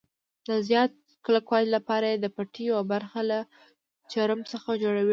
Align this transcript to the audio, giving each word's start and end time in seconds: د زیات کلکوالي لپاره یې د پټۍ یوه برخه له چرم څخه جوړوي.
د 0.47 0.49
زیات 0.67 0.91
کلکوالي 1.25 1.69
لپاره 1.77 2.05
یې 2.11 2.17
د 2.19 2.25
پټۍ 2.35 2.63
یوه 2.71 2.83
برخه 2.93 3.19
له 3.31 3.39
چرم 4.11 4.39
څخه 4.51 4.69
جوړوي. 4.83 5.09